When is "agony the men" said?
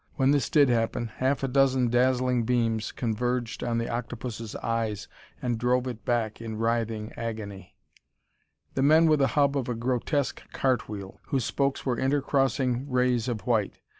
7.15-9.05